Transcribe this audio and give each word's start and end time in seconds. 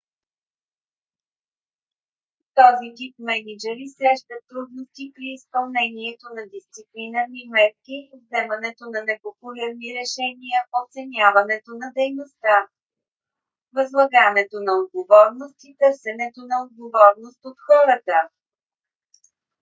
този 2.59 2.87
тип 2.97 3.13
мениджъри 3.27 3.85
срещат 3.97 4.43
трудности 4.51 5.05
при 5.15 5.27
изпълнението 5.37 6.25
на 6.37 6.43
дисциплинарни 6.55 7.41
мерки 7.55 7.97
вземането 8.21 8.83
на 8.93 8.99
непопулярни 9.09 9.87
решения 10.01 10.59
оценяването 10.81 11.69
на 11.81 11.87
дейността 11.97 12.55
възлагането 13.75 14.57
на 14.67 14.73
отговорност 14.81 15.57
и 15.69 15.75
търсенето 15.81 16.41
на 16.51 16.55
отговорност 16.65 17.39
от 17.49 17.57
хората 17.67 18.15